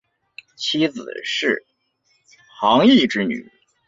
[0.55, 1.63] 妻子是
[2.59, 3.51] 庞羲之女。